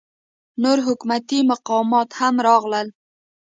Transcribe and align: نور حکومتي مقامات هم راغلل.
نور 0.61 0.77
حکومتي 0.87 1.39
مقامات 1.51 2.09
هم 2.19 2.35
راغلل. 2.47 2.87